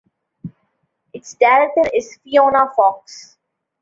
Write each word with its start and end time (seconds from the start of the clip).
Its 1.13 1.35
director 1.35 1.87
is 1.93 2.17
Fiona 2.23 2.71
Fox. 2.75 3.37